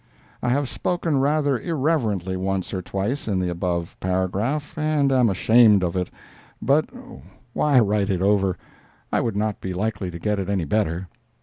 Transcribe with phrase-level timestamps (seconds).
[0.41, 5.83] I have spoken rather irreverently once or twice in the above paragraph, and am ashamed
[5.83, 6.09] of it.
[6.59, 6.89] But
[7.53, 8.57] why write it over?
[9.11, 11.07] I would not be likely to get it any better.